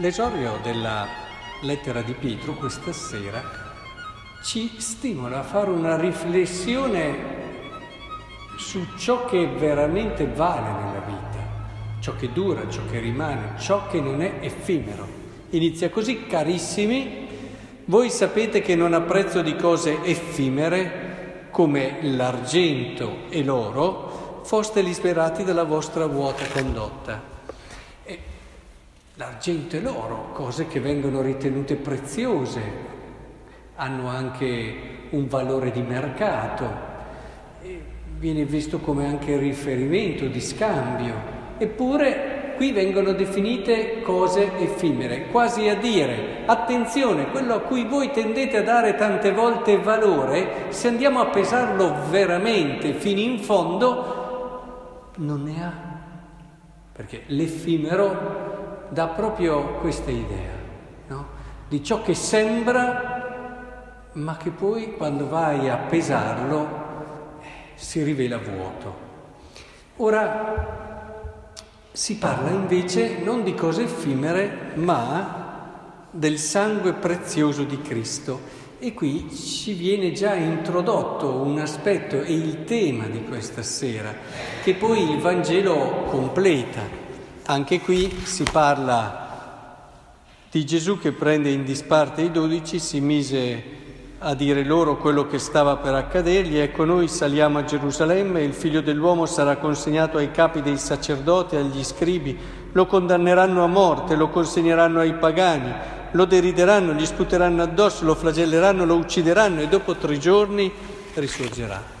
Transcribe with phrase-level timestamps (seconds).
[0.00, 1.06] L'esordio della
[1.60, 3.42] lettera di Pietro questa sera
[4.42, 7.16] ci stimola a fare una riflessione
[8.56, 11.38] su ciò che veramente vale nella vita,
[12.00, 15.06] ciò che dura, ciò che rimane, ciò che non è effimero.
[15.50, 17.28] Inizia così, carissimi,
[17.84, 25.64] voi sapete che non apprezzo di cose effimere come l'argento e l'oro, foste liberati dalla
[25.64, 27.29] vostra vuota condotta.
[29.20, 32.62] L'argento e l'oro, cose che vengono ritenute preziose,
[33.74, 36.66] hanno anche un valore di mercato,
[38.16, 41.14] viene visto come anche riferimento di scambio,
[41.58, 48.56] eppure qui vengono definite cose effimere, quasi a dire, attenzione, quello a cui voi tendete
[48.56, 55.62] a dare tante volte valore, se andiamo a pesarlo veramente fino in fondo, non ne
[55.62, 55.72] ha.
[56.92, 58.49] Perché l'effimero
[58.90, 60.52] dà proprio questa idea,
[61.08, 61.26] no?
[61.68, 66.68] di ciò che sembra, ma che poi quando vai a pesarlo
[67.40, 69.08] eh, si rivela vuoto.
[69.96, 70.88] Ora,
[71.92, 78.58] si parla invece non di cose effimere, ma del sangue prezioso di Cristo.
[78.82, 84.12] E qui ci viene già introdotto un aspetto e il tema di questa sera,
[84.62, 87.09] che poi il Vangelo completa.
[87.46, 89.28] Anche qui si parla
[90.50, 93.78] di Gesù che prende in disparte i dodici, si mise
[94.18, 98.82] a dire loro quello che stava per accadergli, ecco noi saliamo a Gerusalemme, il figlio
[98.82, 102.38] dell'uomo sarà consegnato ai capi dei sacerdoti, agli scribi,
[102.72, 105.72] lo condanneranno a morte, lo consegneranno ai pagani,
[106.12, 110.70] lo derideranno, gli sputeranno addosso, lo flagelleranno, lo uccideranno e dopo tre giorni
[111.14, 111.99] risorgerà.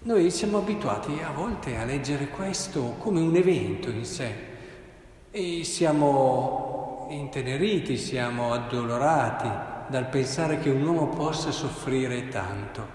[0.00, 4.32] Noi siamo abituati a volte a leggere questo come un evento in sé
[5.32, 9.48] e siamo inteneriti, siamo addolorati
[9.88, 12.86] dal pensare che un uomo possa soffrire tanto.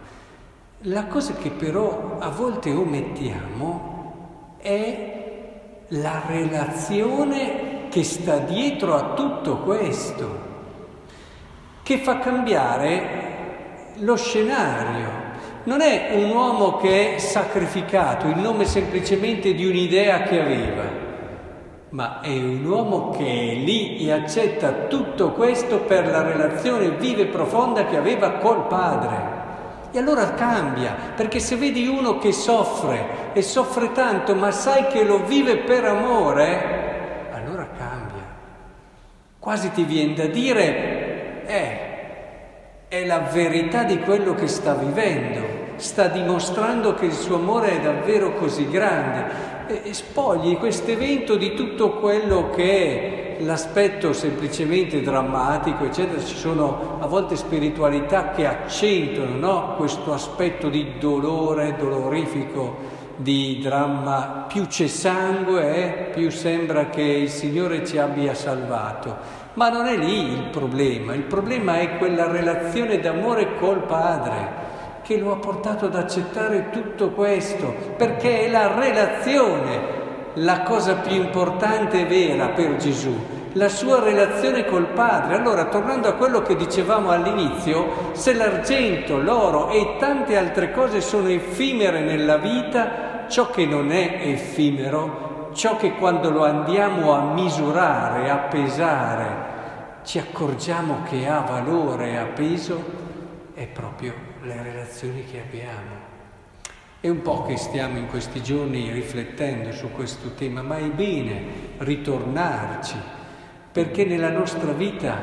[0.84, 5.42] La cosa che però a volte omettiamo è
[5.90, 10.40] la relazione che sta dietro a tutto questo,
[11.84, 15.23] che fa cambiare lo scenario.
[15.64, 21.04] Non è un uomo che è sacrificato in nome semplicemente di un'idea che aveva
[21.94, 27.22] ma è un uomo che è lì e accetta tutto questo per la relazione viva
[27.22, 29.42] e profonda che aveva col padre.
[29.92, 35.04] E allora cambia, perché se vedi uno che soffre e soffre tanto, ma sai che
[35.04, 38.24] lo vive per amore, allora cambia.
[39.38, 41.83] Quasi ti viene da dire, eh,
[42.94, 45.42] è la verità di quello che sta vivendo,
[45.78, 51.56] sta dimostrando che il suo amore è davvero così grande e spogli questo evento di
[51.56, 56.24] tutto quello che è l'aspetto semplicemente drammatico, eccetera.
[56.24, 59.76] Ci sono a volte spiritualità che accentuano no?
[59.76, 64.46] questo aspetto di dolore, dolorifico, di dramma.
[64.48, 69.42] Più c'è sangue, eh, più sembra che il Signore ci abbia salvato.
[69.54, 74.62] Ma non è lì il problema, il problema è quella relazione d'amore col Padre
[75.04, 80.02] che lo ha portato ad accettare tutto questo, perché è la relazione
[80.36, 83.14] la cosa più importante e vera per Gesù,
[83.54, 85.36] la sua relazione col Padre.
[85.36, 91.30] Allora, tornando a quello che dicevamo all'inizio, se l'argento, l'oro e tante altre cose sono
[91.30, 98.30] effimere nella vita, ciò che non è effimero, ciò che quando lo andiamo a misurare,
[98.30, 99.52] a pesare,
[100.04, 102.84] ci accorgiamo che ha valore, ha peso,
[103.54, 106.12] è proprio le relazioni che abbiamo.
[107.00, 111.44] È un po' che stiamo in questi giorni riflettendo su questo tema, ma è bene
[111.78, 112.96] ritornarci,
[113.74, 115.18] perché nella nostra vita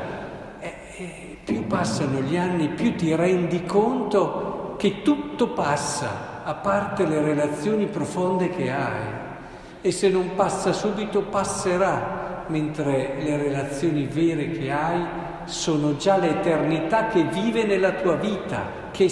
[0.59, 7.05] eh, eh, più passano gli anni, più ti rendi conto che tutto passa, a parte
[7.05, 9.19] le relazioni profonde che hai.
[9.81, 15.05] E se non passa subito, passerà, mentre le relazioni vere che hai
[15.45, 19.09] sono già l'eternità che vive nella tua vita che,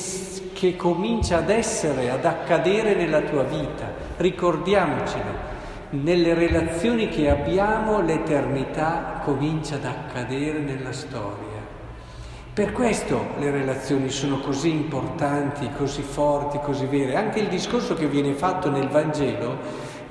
[0.54, 3.90] che comincia ad essere, ad accadere nella tua vita.
[4.18, 5.58] Ricordiamocelo,
[5.92, 11.48] nelle relazioni che abbiamo l'eternità comincia ad accadere nella storia.
[12.54, 17.16] Per questo le relazioni sono così importanti, così forti, così vere.
[17.16, 19.58] Anche il discorso che viene fatto nel Vangelo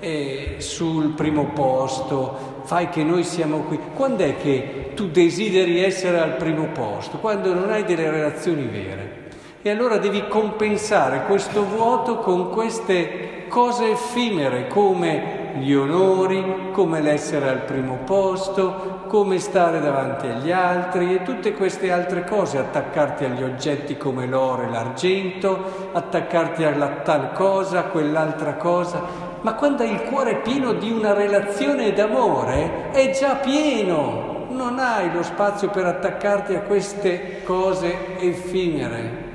[0.00, 3.78] eh, sul primo posto, fai che noi siamo qui.
[3.94, 7.18] Quando è che tu desideri essere al primo posto?
[7.18, 9.26] Quando non hai delle relazioni vere.
[9.60, 17.48] E allora devi compensare questo vuoto con queste cose effimere come gli onori, come l'essere
[17.48, 23.42] al primo posto, come stare davanti agli altri e tutte queste altre cose, attaccarti agli
[23.42, 29.02] oggetti come l'oro e l'argento, attaccarti alla tal cosa, quell'altra cosa,
[29.40, 35.12] ma quando hai il cuore pieno di una relazione d'amore, è già pieno, non hai
[35.12, 39.26] lo spazio per attaccarti a queste cose effimere.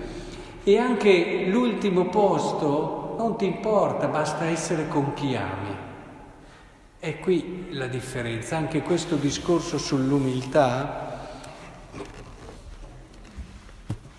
[0.63, 5.72] E anche l'ultimo posto non ti importa, basta essere con chi ami.
[7.05, 11.27] E qui la differenza, anche questo discorso sull'umiltà.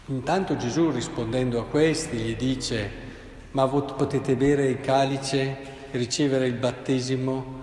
[0.09, 2.91] Intanto Gesù rispondendo a questi gli dice,
[3.53, 5.57] ma potete bere il calice,
[5.93, 7.63] ricevere il battesimo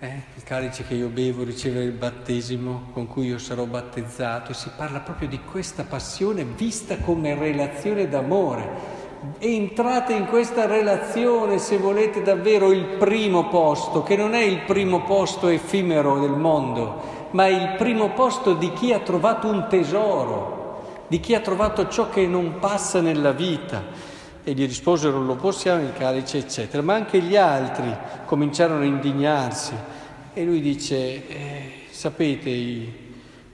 [0.00, 4.54] eh, il calice che io bevo, ricevere il battesimo con cui io sarò battezzato, e
[4.54, 8.87] si parla proprio di questa passione vista come relazione d'amore.
[9.38, 15.02] Entrate in questa relazione se volete davvero il primo posto, che non è il primo
[15.02, 21.02] posto effimero del mondo, ma è il primo posto di chi ha trovato un tesoro,
[21.08, 23.82] di chi ha trovato ciò che non passa nella vita.
[24.44, 26.80] E gli risposero lo possiamo il calice, eccetera.
[26.82, 27.92] Ma anche gli altri
[28.24, 29.74] cominciarono a indignarsi.
[30.32, 33.07] E lui dice, eh, sapete, i,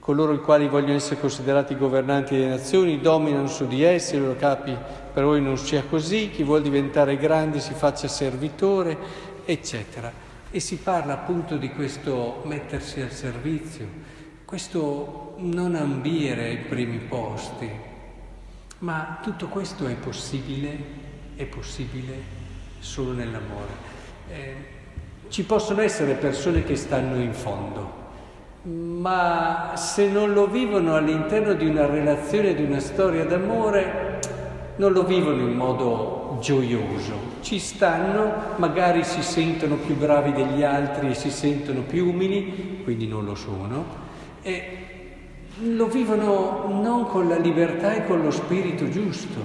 [0.05, 4.35] coloro i quali vogliono essere considerati governanti delle nazioni dominano su di essi, i loro
[4.35, 4.77] capi
[5.11, 8.95] per voi non sia così, chi vuole diventare grande si faccia servitore,
[9.45, 10.13] eccetera.
[10.51, 13.87] E si parla appunto di questo mettersi al servizio,
[14.45, 17.67] questo non ambire ai primi posti,
[18.79, 20.77] ma tutto questo è possibile,
[21.35, 22.13] è possibile
[22.77, 23.73] solo nell'amore.
[24.29, 24.55] Eh,
[25.29, 28.04] ci possono essere persone che stanno in fondo,
[29.05, 34.19] ma se non lo vivono all'interno di una relazione, di una storia d'amore,
[34.77, 37.13] non lo vivono in modo gioioso.
[37.41, 43.05] Ci stanno, magari si sentono più bravi degli altri e si sentono più umili, quindi
[43.05, 43.85] non lo sono,
[44.41, 44.77] e
[45.59, 49.39] lo vivono non con la libertà e con lo spirito giusto.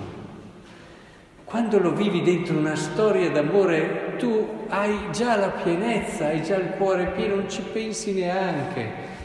[1.44, 6.70] Quando lo vivi dentro una storia d'amore, tu hai già la pienezza, hai già il
[6.78, 9.18] cuore pieno, non ci pensi neanche.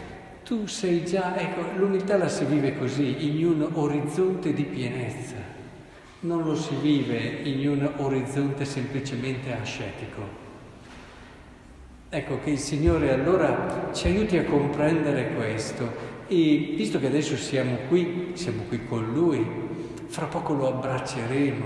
[0.45, 5.37] Tu sei già, ecco, l'umiltà la si vive così, in un orizzonte di pienezza.
[6.19, 10.21] Non lo si vive in un orizzonte semplicemente ascetico.
[12.09, 15.91] Ecco che il Signore allora ci aiuti a comprendere questo
[16.27, 19.43] e visto che adesso siamo qui, siamo qui con Lui,
[20.05, 21.65] fra poco lo abbracceremo,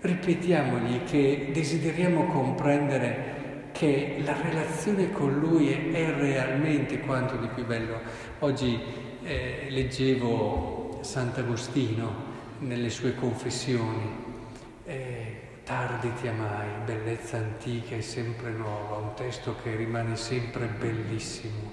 [0.00, 3.39] ripetiamogli che desideriamo comprendere
[3.80, 7.98] che la relazione con Lui è, realmente quanto di più bello.
[8.40, 8.78] Oggi
[9.22, 12.12] eh, leggevo Sant'Agostino
[12.58, 14.28] nelle sue confessioni.
[14.84, 21.72] Eh, tardi ti amai, bellezza antica e sempre nuova, un testo che rimane sempre bellissimo.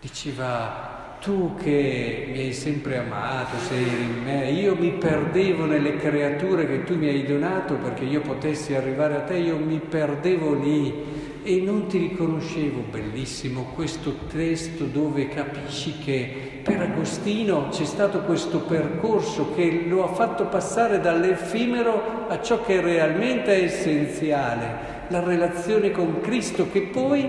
[0.00, 6.66] Diceva tu che mi hai sempre amato, sei in me, io mi perdevo nelle creature
[6.66, 11.17] che tu mi hai donato perché io potessi arrivare a te, io mi perdevo lì
[11.48, 12.82] e non ti riconoscevo.
[12.90, 20.08] Bellissimo questo testo dove capisci che per Agostino c'è stato questo percorso che lo ha
[20.08, 27.26] fatto passare dall'effimero a ciò che realmente è essenziale, la relazione con Cristo che poi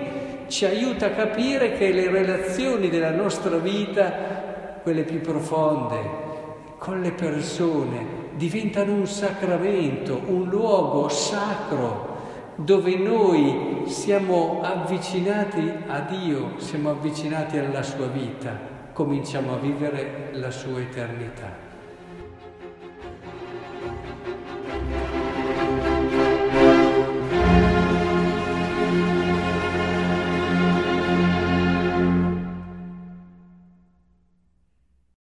[0.48, 5.96] ci aiuta a capire che le relazioni della nostra vita, quelle più profonde,
[6.77, 12.09] con le persone, diventano un sacramento, un luogo sacro
[12.63, 18.58] dove noi siamo avvicinati a Dio, siamo avvicinati alla sua vita,
[18.92, 21.69] cominciamo a vivere la sua eternità.